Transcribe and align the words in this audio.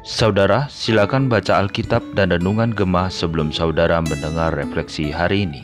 Saudara, 0.00 0.72
silakan 0.72 1.28
baca 1.28 1.60
Alkitab 1.60 2.16
dan 2.16 2.32
Renungan 2.32 2.72
Gemah 2.72 3.12
sebelum 3.12 3.52
saudara 3.52 4.00
mendengar 4.00 4.56
refleksi 4.56 5.12
hari 5.12 5.44
ini. 5.44 5.60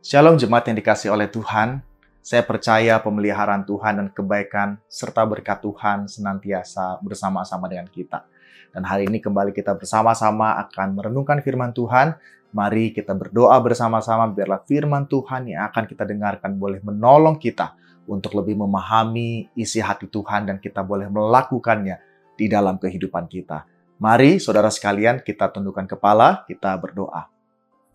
Shalom 0.00 0.40
jemaat 0.40 0.72
yang 0.72 0.80
dikasih 0.80 1.12
oleh 1.12 1.28
Tuhan. 1.28 1.84
Saya 2.24 2.40
percaya 2.40 2.96
pemeliharaan 3.04 3.68
Tuhan 3.68 4.00
dan 4.00 4.08
kebaikan 4.16 4.80
serta 4.88 5.28
berkat 5.28 5.60
Tuhan 5.60 6.08
senantiasa 6.08 7.04
bersama-sama 7.04 7.68
dengan 7.68 7.84
kita. 7.92 8.24
Dan 8.72 8.88
hari 8.88 9.04
ini 9.04 9.20
kembali 9.20 9.52
kita 9.52 9.76
bersama-sama 9.76 10.56
akan 10.56 11.04
merenungkan 11.04 11.44
firman 11.44 11.76
Tuhan. 11.76 12.16
Mari 12.56 12.96
kita 12.96 13.12
berdoa 13.12 13.60
bersama-sama 13.60 14.24
biarlah 14.32 14.64
firman 14.64 15.04
Tuhan 15.04 15.52
yang 15.52 15.68
akan 15.68 15.84
kita 15.84 16.08
dengarkan 16.08 16.56
boleh 16.56 16.80
menolong 16.80 17.36
kita 17.36 17.76
untuk 18.08 18.36
lebih 18.36 18.58
memahami 18.60 19.48
isi 19.56 19.80
hati 19.80 20.08
Tuhan 20.08 20.48
dan 20.48 20.56
kita 20.60 20.84
boleh 20.84 21.08
melakukannya 21.08 21.96
di 22.34 22.46
dalam 22.50 22.76
kehidupan 22.76 23.26
kita. 23.30 23.64
Mari 24.02 24.42
saudara 24.42 24.68
sekalian 24.68 25.22
kita 25.22 25.48
tundukkan 25.54 25.86
kepala, 25.86 26.42
kita 26.44 26.74
berdoa. 26.76 27.30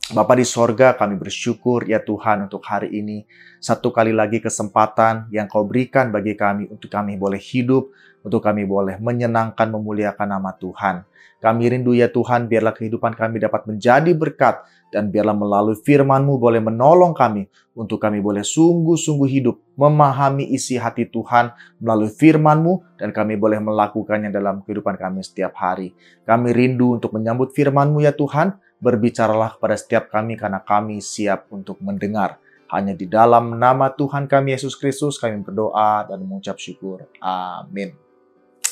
Bapa 0.10 0.34
di 0.34 0.42
sorga 0.42 0.98
kami 0.98 1.22
bersyukur 1.22 1.86
ya 1.86 2.02
Tuhan 2.02 2.50
untuk 2.50 2.66
hari 2.66 2.90
ini. 2.98 3.30
Satu 3.62 3.94
kali 3.94 4.10
lagi 4.10 4.42
kesempatan 4.42 5.30
yang 5.30 5.46
kau 5.46 5.62
berikan 5.70 6.10
bagi 6.10 6.34
kami 6.34 6.66
untuk 6.66 6.90
kami 6.90 7.14
boleh 7.14 7.38
hidup, 7.38 7.94
untuk 8.24 8.44
kami 8.44 8.68
boleh 8.68 9.00
menyenangkan 9.00 9.68
memuliakan 9.72 10.28
nama 10.28 10.52
Tuhan. 10.56 11.08
Kami 11.40 11.72
rindu 11.72 11.96
ya 11.96 12.12
Tuhan 12.12 12.52
biarlah 12.52 12.76
kehidupan 12.76 13.16
kami 13.16 13.40
dapat 13.40 13.64
menjadi 13.64 14.12
berkat 14.12 14.60
dan 14.92 15.08
biarlah 15.08 15.32
melalui 15.32 15.80
firman-Mu 15.80 16.36
boleh 16.36 16.60
menolong 16.60 17.16
kami 17.16 17.48
untuk 17.80 17.96
kami 18.04 18.20
boleh 18.20 18.44
sungguh-sungguh 18.44 19.30
hidup 19.40 19.56
memahami 19.80 20.52
isi 20.52 20.76
hati 20.76 21.08
Tuhan 21.08 21.56
melalui 21.80 22.12
firman-Mu 22.12 23.00
dan 23.00 23.16
kami 23.16 23.40
boleh 23.40 23.64
melakukannya 23.64 24.36
dalam 24.36 24.68
kehidupan 24.68 25.00
kami 25.00 25.24
setiap 25.24 25.56
hari. 25.56 25.96
Kami 26.28 26.52
rindu 26.52 27.00
untuk 27.00 27.16
menyambut 27.16 27.56
firman-Mu 27.56 28.04
ya 28.04 28.12
Tuhan, 28.12 28.60
berbicaralah 28.84 29.56
kepada 29.56 29.76
setiap 29.80 30.12
kami 30.12 30.36
karena 30.36 30.60
kami 30.60 31.00
siap 31.00 31.48
untuk 31.56 31.80
mendengar. 31.80 32.36
Hanya 32.68 32.94
di 32.94 33.08
dalam 33.08 33.56
nama 33.56 33.96
Tuhan 33.96 34.28
kami 34.28 34.54
Yesus 34.54 34.76
Kristus 34.76 35.18
kami 35.18 35.40
berdoa 35.40 36.04
dan 36.04 36.20
mengucap 36.28 36.60
syukur. 36.60 37.08
Amin. 37.24 38.09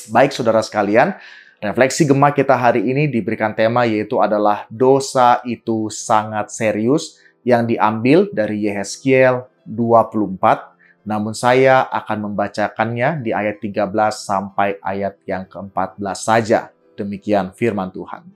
Baik 0.08 0.32
saudara 0.32 0.64
sekalian, 0.64 1.16
Refleksi 1.58 2.06
Gemah 2.06 2.30
kita 2.32 2.54
hari 2.54 2.86
ini 2.86 3.10
diberikan 3.10 3.50
tema 3.50 3.82
yaitu 3.82 4.22
adalah 4.22 4.64
dosa 4.70 5.42
itu 5.42 5.90
sangat 5.90 6.54
serius 6.54 7.18
yang 7.42 7.66
diambil 7.66 8.30
dari 8.30 8.64
Yehezkiel 8.64 9.44
24. 9.66 11.04
Namun 11.04 11.34
saya 11.34 11.84
akan 11.90 12.30
membacakannya 12.30 13.26
di 13.26 13.34
ayat 13.34 13.58
13 13.58 13.84
sampai 14.14 14.78
ayat 14.80 15.18
yang 15.26 15.50
ke-14 15.50 16.16
saja. 16.16 16.70
Demikian 16.94 17.50
firman 17.52 17.90
Tuhan. 17.90 18.28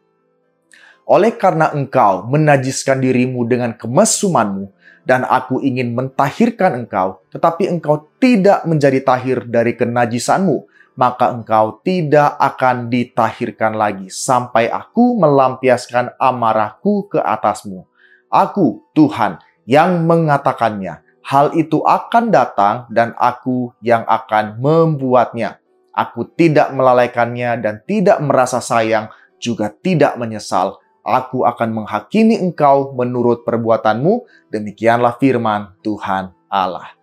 Oleh 1.07 1.33
karena 1.39 1.71
engkau 1.73 2.27
menajiskan 2.27 2.99
dirimu 3.01 3.47
dengan 3.47 3.75
kemesumanmu, 3.77 4.71
dan 5.03 5.27
aku 5.27 5.59
ingin 5.59 5.95
mentahirkan 5.99 6.87
engkau, 6.87 7.19
tetapi 7.35 7.67
engkau 7.67 8.07
tidak 8.23 8.63
menjadi 8.63 9.03
tahir 9.03 9.43
dari 9.43 9.75
kenajisanmu, 9.75 10.72
maka 10.95 11.33
engkau 11.33 11.81
tidak 11.81 12.37
akan 12.37 12.93
ditahirkan 12.93 13.73
lagi 13.73 14.13
sampai 14.13 14.69
aku 14.69 15.17
melampiaskan 15.17 16.13
amarahku 16.21 17.09
ke 17.09 17.21
atasmu. 17.21 17.89
Aku, 18.33 18.85
Tuhan, 18.97 19.41
yang 19.69 20.05
mengatakannya. 20.09 21.05
Hal 21.23 21.55
itu 21.55 21.81
akan 21.87 22.35
datang 22.35 22.91
dan 22.91 23.15
aku 23.15 23.71
yang 23.79 24.03
akan 24.09 24.59
membuatnya. 24.59 25.63
Aku 25.93 26.27
tidak 26.27 26.73
melalaikannya 26.73 27.61
dan 27.61 27.85
tidak 27.85 28.19
merasa 28.25 28.59
sayang, 28.59 29.13
juga 29.37 29.71
tidak 29.71 30.17
menyesal. 30.17 30.81
Aku 31.03 31.45
akan 31.45 31.83
menghakimi 31.83 32.41
engkau 32.41 32.97
menurut 32.97 33.45
perbuatanmu. 33.45 34.25
Demikianlah 34.51 35.19
firman 35.21 35.77
Tuhan 35.85 36.33
Allah. 36.49 37.02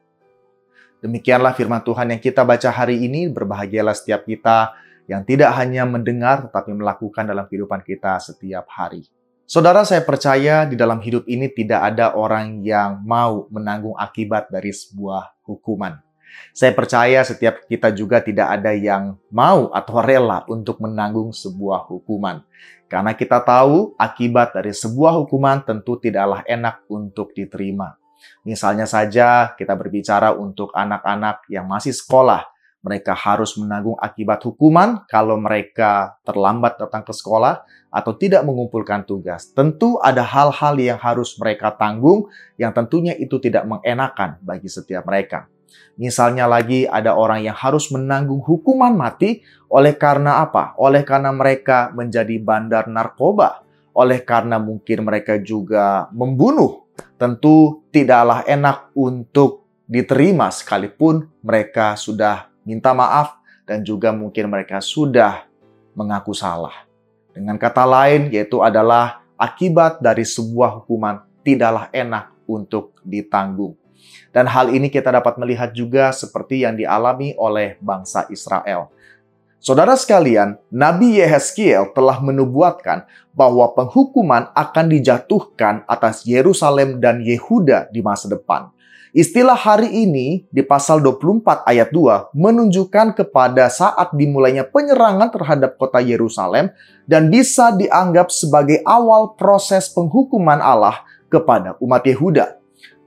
Demikianlah 0.99 1.55
firman 1.55 1.79
Tuhan 1.79 2.11
yang 2.11 2.19
kita 2.19 2.43
baca 2.43 2.69
hari 2.71 2.99
ini. 3.07 3.31
Berbahagialah 3.31 3.95
setiap 3.95 4.27
kita 4.27 4.75
yang 5.07 5.23
tidak 5.23 5.55
hanya 5.55 5.87
mendengar 5.87 6.51
tetapi 6.51 6.75
melakukan 6.75 7.23
dalam 7.23 7.47
kehidupan 7.47 7.81
kita 7.87 8.19
setiap 8.19 8.67
hari. 8.67 9.07
Saudara, 9.49 9.81
saya 9.81 10.05
percaya 10.05 10.69
di 10.69 10.77
dalam 10.77 11.01
hidup 11.01 11.25
ini 11.25 11.49
tidak 11.49 11.81
ada 11.81 12.13
orang 12.13 12.61
yang 12.61 13.01
mau 13.01 13.49
menanggung 13.49 13.97
akibat 13.97 14.51
dari 14.53 14.69
sebuah 14.69 15.41
hukuman. 15.41 15.97
Saya 16.53 16.75
percaya 16.77 17.25
setiap 17.25 17.65
kita 17.65 17.89
juga 17.89 18.21
tidak 18.21 18.45
ada 18.45 18.77
yang 18.77 19.17
mau 19.33 19.73
atau 19.73 20.05
rela 20.05 20.45
untuk 20.45 20.77
menanggung 20.77 21.33
sebuah 21.33 21.89
hukuman. 21.89 22.45
Karena 22.85 23.17
kita 23.17 23.41
tahu 23.41 23.97
akibat 23.97 24.53
dari 24.53 24.73
sebuah 24.73 25.17
hukuman 25.25 25.65
tentu 25.65 25.97
tidaklah 25.97 26.45
enak 26.45 26.85
untuk 26.89 27.33
diterima. 27.33 27.98
Misalnya 28.43 28.89
saja 28.89 29.53
kita 29.55 29.75
berbicara 29.75 30.35
untuk 30.35 30.71
anak-anak 30.75 31.47
yang 31.51 31.67
masih 31.67 31.93
sekolah. 31.93 32.47
Mereka 32.79 33.11
harus 33.11 33.59
menanggung 33.59 33.99
akibat 33.99 34.39
hukuman 34.47 35.03
kalau 35.11 35.35
mereka 35.35 36.15
terlambat 36.23 36.79
datang 36.79 37.03
ke 37.03 37.11
sekolah 37.11 37.59
atau 37.91 38.15
tidak 38.15 38.47
mengumpulkan 38.47 39.03
tugas. 39.03 39.51
Tentu 39.51 39.99
ada 39.99 40.23
hal-hal 40.23 40.79
yang 40.79 40.95
harus 40.95 41.35
mereka 41.35 41.75
tanggung 41.75 42.31
yang 42.55 42.71
tentunya 42.71 43.17
itu 43.19 43.35
tidak 43.43 43.67
mengenakan 43.67 44.39
bagi 44.39 44.71
setiap 44.71 45.03
mereka. 45.03 45.51
Misalnya 45.99 46.47
lagi 46.47 46.87
ada 46.87 47.13
orang 47.13 47.43
yang 47.43 47.53
harus 47.53 47.91
menanggung 47.91 48.41
hukuman 48.41 48.95
mati 48.95 49.43
oleh 49.67 49.93
karena 49.99 50.41
apa? 50.41 50.73
Oleh 50.79 51.03
karena 51.03 51.35
mereka 51.35 51.91
menjadi 51.91 52.39
bandar 52.39 52.87
narkoba, 52.87 53.61
oleh 53.93 54.23
karena 54.23 54.57
mungkin 54.57 55.03
mereka 55.03 55.35
juga 55.37 56.07
membunuh 56.15 56.88
tentu 57.19 57.83
tidaklah 57.91 58.47
enak 58.47 58.95
untuk 58.95 59.67
diterima 59.83 60.47
sekalipun 60.49 61.27
mereka 61.43 61.99
sudah 61.99 62.47
minta 62.63 62.95
maaf 62.95 63.35
dan 63.67 63.83
juga 63.83 64.15
mungkin 64.15 64.47
mereka 64.47 64.79
sudah 64.79 65.43
mengaku 65.93 66.31
salah. 66.31 66.87
Dengan 67.35 67.59
kata 67.59 67.83
lain 67.83 68.31
yaitu 68.31 68.63
adalah 68.63 69.21
akibat 69.35 69.99
dari 69.99 70.23
sebuah 70.23 70.79
hukuman 70.81 71.21
tidaklah 71.43 71.91
enak 71.91 72.31
untuk 72.47 72.95
ditanggung. 73.03 73.75
Dan 74.31 74.47
hal 74.47 74.71
ini 74.71 74.87
kita 74.87 75.11
dapat 75.11 75.35
melihat 75.35 75.75
juga 75.75 76.15
seperti 76.15 76.63
yang 76.63 76.79
dialami 76.79 77.35
oleh 77.35 77.75
bangsa 77.83 78.25
Israel. 78.31 78.87
Saudara 79.59 79.99
sekalian, 79.99 80.55
Nabi 80.71 81.19
Yehezkiel 81.19 81.91
telah 81.91 82.23
menubuatkan 82.23 83.03
bahwa 83.35 83.75
penghukuman 83.75 84.55
akan 84.55 84.85
dijatuhkan 84.87 85.83
atas 85.83 86.23
Yerusalem 86.23 87.03
dan 87.03 87.19
Yehuda 87.19 87.91
di 87.91 87.99
masa 87.99 88.31
depan. 88.31 88.71
Istilah 89.11 89.59
hari 89.59 89.91
ini 90.07 90.47
di 90.47 90.63
pasal 90.63 91.03
24 91.03 91.67
ayat 91.67 91.91
2 91.91 92.39
menunjukkan 92.39 93.19
kepada 93.19 93.67
saat 93.67 94.15
dimulainya 94.15 94.63
penyerangan 94.63 95.27
terhadap 95.27 95.75
kota 95.75 95.99
Yerusalem 95.99 96.71
dan 97.03 97.27
bisa 97.27 97.75
dianggap 97.75 98.31
sebagai 98.31 98.79
awal 98.87 99.35
proses 99.35 99.91
penghukuman 99.91 100.63
Allah 100.63 101.03
kepada 101.27 101.75
umat 101.83 102.07
Yehuda. 102.07 102.55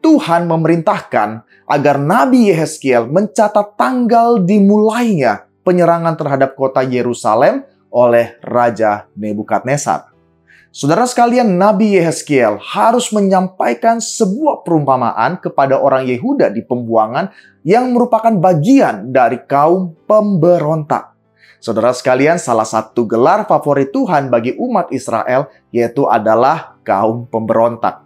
Tuhan 0.04 0.44
memerintahkan 0.44 1.48
agar 1.64 1.96
Nabi 1.96 2.52
Yehezkiel 2.52 3.08
mencatat 3.08 3.80
tanggal 3.80 4.42
dimulainya 4.44 5.48
penyerangan 5.62 6.14
terhadap 6.18 6.54
kota 6.58 6.82
Yerusalem 6.82 7.66
oleh 7.90 8.38
Raja 8.42 9.06
Nebukadnezar. 9.14 10.12
Saudara 10.72 11.04
sekalian, 11.04 11.60
Nabi 11.60 12.00
Yehezkiel 12.00 12.56
harus 12.56 13.12
menyampaikan 13.12 14.00
sebuah 14.00 14.64
perumpamaan 14.64 15.36
kepada 15.36 15.76
orang 15.76 16.08
Yehuda 16.08 16.48
di 16.48 16.64
pembuangan 16.64 17.28
yang 17.60 17.92
merupakan 17.92 18.32
bagian 18.32 19.12
dari 19.12 19.44
kaum 19.44 19.92
pemberontak. 20.08 21.12
Saudara 21.60 21.92
sekalian, 21.92 22.40
salah 22.40 22.64
satu 22.64 23.04
gelar 23.04 23.44
favorit 23.44 23.92
Tuhan 23.92 24.32
bagi 24.32 24.56
umat 24.56 24.88
Israel 24.90 25.52
yaitu 25.70 26.08
adalah 26.08 26.80
kaum 26.82 27.28
pemberontak. 27.28 28.02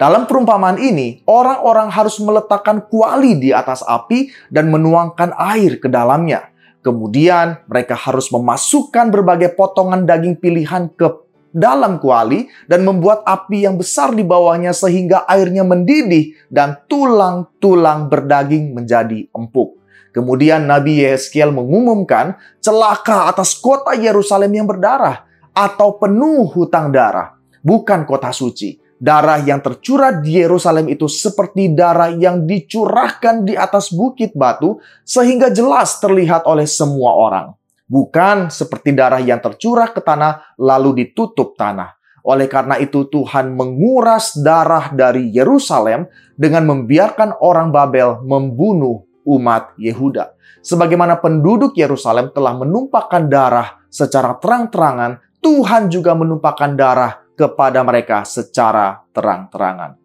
Dalam 0.00 0.24
perumpamaan 0.24 0.80
ini, 0.80 1.20
orang-orang 1.28 1.92
harus 1.92 2.16
meletakkan 2.18 2.88
kuali 2.88 3.36
di 3.36 3.52
atas 3.52 3.84
api 3.84 4.32
dan 4.48 4.72
menuangkan 4.72 5.36
air 5.36 5.76
ke 5.78 5.88
dalamnya. 5.88 6.52
Kemudian 6.82 7.62
mereka 7.70 7.94
harus 7.94 8.26
memasukkan 8.34 9.14
berbagai 9.14 9.54
potongan 9.54 10.02
daging 10.02 10.34
pilihan 10.42 10.90
ke 10.98 11.06
dalam 11.54 12.00
kuali 12.00 12.48
dan 12.66 12.82
membuat 12.82 13.22
api 13.22 13.68
yang 13.68 13.78
besar 13.78 14.10
di 14.16 14.24
bawahnya 14.26 14.74
sehingga 14.74 15.28
airnya 15.28 15.62
mendidih 15.62 16.34
dan 16.50 16.80
tulang-tulang 16.90 18.10
berdaging 18.10 18.74
menjadi 18.74 19.30
empuk. 19.30 19.78
Kemudian 20.10 20.68
Nabi 20.68 21.06
Yehezkiel 21.06 21.54
mengumumkan 21.54 22.36
celaka 22.60 23.30
atas 23.30 23.56
kota 23.56 23.96
Yerusalem 23.96 24.52
yang 24.52 24.66
berdarah 24.68 25.24
atau 25.54 25.96
penuh 25.96 26.50
hutang 26.52 26.90
darah, 26.90 27.36
bukan 27.62 28.04
kota 28.04 28.28
suci. 28.34 28.81
Darah 29.02 29.42
yang 29.42 29.58
tercurah 29.58 30.22
di 30.22 30.38
Yerusalem 30.38 30.86
itu 30.86 31.10
seperti 31.10 31.74
darah 31.74 32.14
yang 32.14 32.46
dicurahkan 32.46 33.42
di 33.42 33.58
atas 33.58 33.90
bukit 33.90 34.30
batu 34.30 34.78
sehingga 35.02 35.50
jelas 35.50 35.98
terlihat 35.98 36.46
oleh 36.46 36.70
semua 36.70 37.10
orang. 37.10 37.50
Bukan 37.90 38.54
seperti 38.54 38.94
darah 38.94 39.18
yang 39.18 39.42
tercurah 39.42 39.90
ke 39.90 39.98
tanah 39.98 40.54
lalu 40.54 41.02
ditutup 41.02 41.58
tanah. 41.58 41.98
Oleh 42.22 42.46
karena 42.46 42.78
itu 42.78 43.10
Tuhan 43.10 43.58
menguras 43.58 44.38
darah 44.38 44.94
dari 44.94 45.34
Yerusalem 45.34 46.06
dengan 46.38 46.70
membiarkan 46.70 47.42
orang 47.42 47.74
Babel 47.74 48.22
membunuh 48.22 49.02
umat 49.26 49.74
Yehuda. 49.82 50.30
Sebagaimana 50.62 51.18
penduduk 51.18 51.74
Yerusalem 51.74 52.30
telah 52.30 52.54
menumpahkan 52.54 53.26
darah 53.26 53.82
secara 53.90 54.38
terang-terangan, 54.38 55.18
Tuhan 55.42 55.90
juga 55.90 56.14
menumpahkan 56.14 56.78
darah 56.78 57.18
kepada 57.42 57.82
mereka 57.82 58.22
secara 58.22 59.02
terang-terangan. 59.10 59.98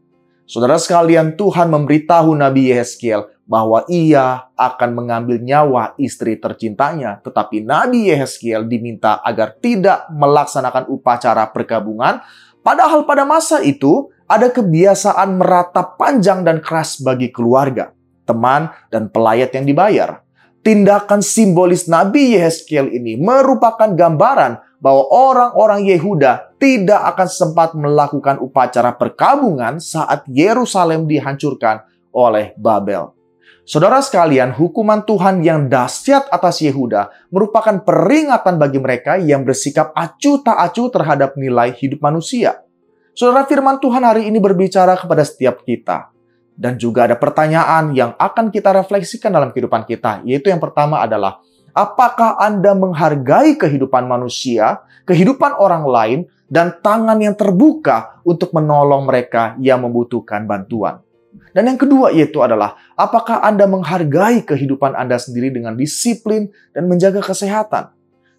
Saudara 0.50 0.82
sekalian, 0.82 1.38
Tuhan 1.38 1.70
memberitahu 1.70 2.34
Nabi 2.34 2.74
Yehezkiel 2.74 3.30
bahwa 3.46 3.86
ia 3.86 4.50
akan 4.58 4.90
mengambil 4.98 5.38
nyawa 5.38 5.94
istri 6.02 6.42
tercintanya, 6.42 7.22
tetapi 7.22 7.62
Nabi 7.62 8.10
Yehezkiel 8.10 8.66
diminta 8.66 9.22
agar 9.22 9.54
tidak 9.62 10.10
melaksanakan 10.10 10.90
upacara 10.90 11.46
perkabungan, 11.54 12.26
padahal 12.66 13.06
pada 13.06 13.28
masa 13.28 13.62
itu 13.62 14.10
ada 14.26 14.50
kebiasaan 14.50 15.38
meratap 15.38 16.00
panjang 16.00 16.42
dan 16.42 16.64
keras 16.64 17.00
bagi 17.00 17.30
keluarga 17.30 17.94
teman, 18.28 18.70
dan 18.92 19.08
pelayat 19.08 19.56
yang 19.56 19.64
dibayar. 19.64 20.22
Tindakan 20.62 21.24
simbolis 21.24 21.88
Nabi 21.88 22.36
Yehezkiel 22.36 22.92
ini 22.92 23.16
merupakan 23.16 23.88
gambaran 23.88 24.67
bahwa 24.78 25.10
orang-orang 25.10 25.90
Yehuda 25.90 26.58
tidak 26.62 27.02
akan 27.16 27.28
sempat 27.30 27.70
melakukan 27.74 28.38
upacara 28.42 28.94
perkabungan 28.94 29.82
saat 29.82 30.26
Yerusalem 30.30 31.10
dihancurkan 31.10 31.86
oleh 32.14 32.54
Babel. 32.58 33.14
Saudara 33.68 34.00
sekalian, 34.00 34.56
hukuman 34.56 35.04
Tuhan 35.04 35.44
yang 35.44 35.68
dahsyat 35.68 36.32
atas 36.32 36.64
Yehuda 36.64 37.12
merupakan 37.28 37.84
peringatan 37.84 38.56
bagi 38.56 38.80
mereka 38.80 39.20
yang 39.20 39.44
bersikap 39.44 39.92
acuh 39.92 40.40
tak 40.40 40.56
acuh 40.56 40.88
terhadap 40.88 41.36
nilai 41.36 41.76
hidup 41.76 42.00
manusia. 42.00 42.64
Saudara 43.12 43.44
firman 43.44 43.76
Tuhan 43.84 44.08
hari 44.08 44.32
ini 44.32 44.40
berbicara 44.40 44.96
kepada 44.96 45.28
setiap 45.28 45.68
kita. 45.68 46.16
Dan 46.58 46.80
juga 46.80 47.06
ada 47.06 47.14
pertanyaan 47.20 47.94
yang 47.94 48.18
akan 48.18 48.50
kita 48.50 48.74
refleksikan 48.74 49.30
dalam 49.30 49.54
kehidupan 49.54 49.86
kita, 49.86 50.26
yaitu 50.26 50.50
yang 50.50 50.58
pertama 50.58 51.04
adalah, 51.06 51.38
apakah 51.78 52.42
Anda 52.42 52.74
menghargai 52.74 53.54
kehidupan 53.54 54.10
manusia, 54.10 54.82
kehidupan 55.06 55.54
orang 55.54 55.86
lain, 55.86 56.20
dan 56.50 56.82
tangan 56.82 57.22
yang 57.22 57.38
terbuka 57.38 58.18
untuk 58.26 58.50
menolong 58.58 59.06
mereka 59.06 59.54
yang 59.62 59.86
membutuhkan 59.86 60.50
bantuan? 60.50 61.06
Dan 61.54 61.70
yang 61.70 61.78
kedua 61.78 62.10
yaitu 62.10 62.42
adalah, 62.42 62.78
apakah 62.98 63.46
Anda 63.46 63.70
menghargai 63.70 64.42
kehidupan 64.42 64.98
Anda 64.98 65.22
sendiri 65.22 65.54
dengan 65.54 65.78
disiplin 65.78 66.50
dan 66.74 66.90
menjaga 66.90 67.22
kesehatan? 67.22 67.97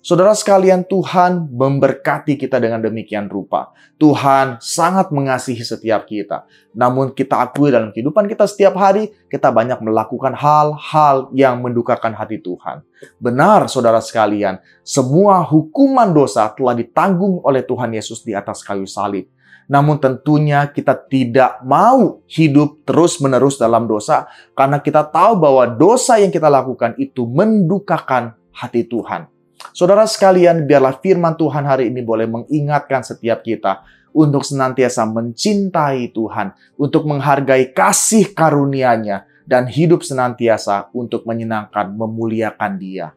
Saudara 0.09 0.33
sekalian, 0.33 0.89
Tuhan 0.89 1.53
memberkati 1.53 2.41
kita 2.41 2.57
dengan 2.57 2.81
demikian 2.81 3.29
rupa. 3.29 3.77
Tuhan 4.01 4.57
sangat 4.57 5.13
mengasihi 5.13 5.61
setiap 5.61 6.09
kita. 6.09 6.49
Namun 6.73 7.13
kita 7.13 7.37
akui 7.37 7.69
dalam 7.69 7.93
kehidupan 7.93 8.25
kita 8.25 8.49
setiap 8.49 8.73
hari, 8.81 9.13
kita 9.29 9.53
banyak 9.53 9.77
melakukan 9.85 10.33
hal-hal 10.33 11.29
yang 11.37 11.61
mendukakan 11.61 12.17
hati 12.17 12.41
Tuhan. 12.41 12.81
Benar, 13.21 13.69
saudara 13.69 14.01
sekalian, 14.01 14.57
semua 14.81 15.45
hukuman 15.45 16.09
dosa 16.09 16.49
telah 16.57 16.73
ditanggung 16.73 17.45
oleh 17.45 17.61
Tuhan 17.61 17.93
Yesus 17.93 18.25
di 18.25 18.33
atas 18.33 18.65
kayu 18.65 18.89
salib. 18.89 19.29
Namun 19.69 20.01
tentunya 20.01 20.73
kita 20.73 20.97
tidak 21.05 21.61
mau 21.69 22.25
hidup 22.25 22.81
terus-menerus 22.89 23.61
dalam 23.61 23.85
dosa 23.85 24.25
karena 24.57 24.81
kita 24.81 25.05
tahu 25.05 25.37
bahwa 25.37 25.69
dosa 25.69 26.17
yang 26.17 26.33
kita 26.33 26.49
lakukan 26.49 26.97
itu 26.97 27.29
mendukakan 27.29 28.33
hati 28.57 28.89
Tuhan. 28.89 29.38
Saudara 29.75 30.07
sekalian, 30.07 30.67
biarlah 30.67 30.99
firman 31.03 31.35
Tuhan 31.35 31.67
hari 31.67 31.91
ini 31.91 32.03
boleh 32.03 32.27
mengingatkan 32.31 33.03
setiap 33.03 33.43
kita 33.43 33.83
untuk 34.15 34.43
senantiasa 34.43 35.07
mencintai 35.07 36.11
Tuhan, 36.11 36.55
untuk 36.79 37.07
menghargai 37.07 37.71
kasih 37.75 38.35
karunia-Nya, 38.35 39.27
dan 39.49 39.65
hidup 39.71 40.05
senantiasa 40.05 40.93
untuk 40.93 41.25
menyenangkan, 41.25 41.95
memuliakan 41.95 42.73
Dia. 42.77 43.15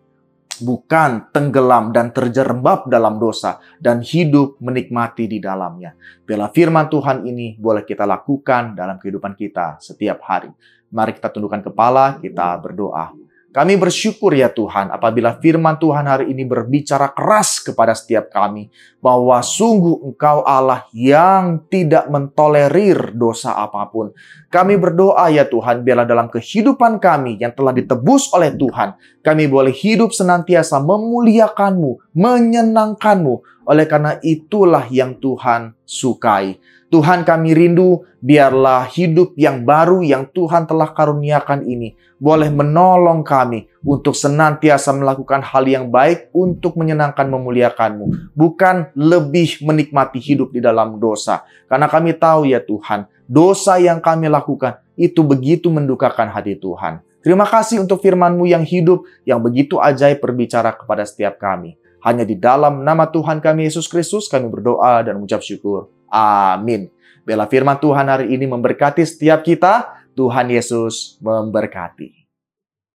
Bukan 0.61 1.33
tenggelam 1.33 1.89
dan 1.89 2.13
terjerembab 2.13 2.85
dalam 2.85 3.17
dosa, 3.17 3.57
dan 3.81 4.05
hidup 4.05 4.61
menikmati 4.61 5.25
di 5.25 5.41
dalamnya. 5.41 5.97
Biarlah 6.21 6.53
firman 6.53 6.85
Tuhan 6.85 7.25
ini 7.25 7.57
boleh 7.57 7.81
kita 7.81 8.05
lakukan 8.05 8.77
dalam 8.77 9.01
kehidupan 9.01 9.33
kita 9.33 9.81
setiap 9.81 10.21
hari. 10.21 10.53
Mari 10.91 11.17
kita 11.17 11.33
tundukkan 11.33 11.65
kepala, 11.65 12.21
kita 12.21 12.53
berdoa. 12.61 13.20
Kami 13.51 13.75
bersyukur 13.75 14.31
ya 14.31 14.47
Tuhan 14.47 14.95
apabila 14.95 15.35
firman 15.43 15.75
Tuhan 15.75 16.07
hari 16.07 16.31
ini 16.31 16.47
berbicara 16.47 17.11
keras 17.11 17.59
kepada 17.59 17.91
setiap 17.91 18.31
kami 18.31 18.71
bahwa 19.03 19.43
sungguh 19.43 20.07
Engkau 20.07 20.47
Allah 20.47 20.87
yang 20.95 21.67
tidak 21.67 22.07
mentolerir 22.07 23.11
dosa 23.11 23.59
apa 23.59 23.91
pun. 23.91 24.15
Kami 24.47 24.79
berdoa 24.79 25.27
ya 25.35 25.43
Tuhan 25.43 25.83
biarlah 25.83 26.07
dalam 26.07 26.31
kehidupan 26.31 27.03
kami 27.03 27.43
yang 27.43 27.51
telah 27.51 27.75
ditebus 27.75 28.31
oleh 28.31 28.55
Tuhan, 28.55 28.95
kami 29.19 29.51
boleh 29.51 29.75
hidup 29.75 30.15
senantiasa 30.15 30.79
memuliakanmu, 30.79 32.15
menyenangkanmu. 32.15 33.67
Oleh 33.67 33.83
karena 33.83 34.15
itulah 34.23 34.87
yang 34.87 35.19
Tuhan 35.19 35.75
sukai. 35.83 36.55
Tuhan 36.91 37.23
kami 37.23 37.55
rindu, 37.55 38.03
biarlah 38.19 38.83
hidup 38.91 39.31
yang 39.39 39.63
baru 39.63 40.03
yang 40.03 40.27
Tuhan 40.27 40.67
telah 40.67 40.91
karuniakan 40.91 41.63
ini 41.63 41.95
boleh 42.21 42.53
menolong 42.53 43.25
kami 43.25 43.65
untuk 43.81 44.13
senantiasa 44.13 44.93
melakukan 44.93 45.41
hal 45.41 45.65
yang 45.65 45.89
baik 45.89 46.29
untuk 46.29 46.77
menyenangkan 46.77 47.25
memuliakanmu. 47.25 48.37
Bukan 48.37 48.93
lebih 48.93 49.57
menikmati 49.65 50.21
hidup 50.21 50.53
di 50.53 50.61
dalam 50.61 51.01
dosa. 51.01 51.41
Karena 51.65 51.89
kami 51.89 52.13
tahu 52.13 52.45
ya 52.45 52.61
Tuhan, 52.61 53.09
dosa 53.25 53.81
yang 53.81 53.97
kami 53.97 54.29
lakukan 54.29 54.77
itu 54.93 55.25
begitu 55.25 55.73
mendukakan 55.73 56.29
hati 56.29 56.53
Tuhan. 56.61 57.01
Terima 57.25 57.49
kasih 57.49 57.81
untuk 57.81 58.05
firman-Mu 58.05 58.45
yang 58.45 58.61
hidup, 58.61 59.01
yang 59.25 59.41
begitu 59.41 59.81
ajaib 59.81 60.21
berbicara 60.21 60.77
kepada 60.77 61.01
setiap 61.01 61.41
kami. 61.41 61.73
Hanya 62.05 62.25
di 62.25 62.37
dalam 62.37 62.85
nama 62.85 63.09
Tuhan 63.09 63.41
kami 63.41 63.65
Yesus 63.65 63.89
Kristus 63.89 64.29
kami 64.29 64.49
berdoa 64.49 65.05
dan 65.05 65.17
mengucap 65.17 65.41
syukur. 65.41 65.89
Amin. 66.11 66.91
Bela 67.23 67.47
firman 67.47 67.79
Tuhan 67.79 68.05
hari 68.11 68.35
ini 68.35 68.43
memberkati 68.45 69.01
setiap 69.07 69.41
kita. 69.41 70.03
Tuhan 70.11 70.51
Yesus 70.51 71.15
memberkati. 71.23 72.20